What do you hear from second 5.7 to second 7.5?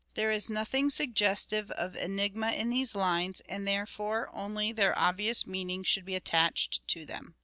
should be attached to them.